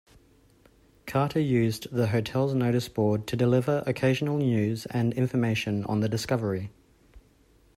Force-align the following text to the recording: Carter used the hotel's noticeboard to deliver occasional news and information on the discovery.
Carter 1.05 1.39
used 1.39 1.87
the 1.91 2.07
hotel's 2.07 2.55
noticeboard 2.55 3.27
to 3.27 3.35
deliver 3.35 3.83
occasional 3.85 4.39
news 4.39 4.87
and 4.87 5.13
information 5.13 5.85
on 5.85 5.99
the 5.99 6.09
discovery. 6.09 6.71